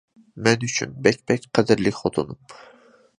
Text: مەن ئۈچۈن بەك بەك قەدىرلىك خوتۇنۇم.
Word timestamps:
مەن 0.47 0.63
ئۈچۈن 0.67 0.95
بەك 1.07 1.21
بەك 1.31 1.45
قەدىرلىك 1.59 1.99
خوتۇنۇم. 2.01 2.41